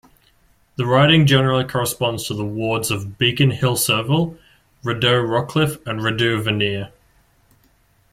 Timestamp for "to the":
2.27-2.43